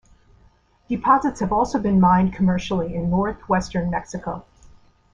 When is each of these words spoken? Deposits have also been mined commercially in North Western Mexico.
Deposits 0.89 1.41
have 1.41 1.53
also 1.53 1.77
been 1.77 1.99
mined 1.99 2.33
commercially 2.33 2.95
in 2.95 3.11
North 3.11 3.47
Western 3.47 3.91
Mexico. 3.91 4.43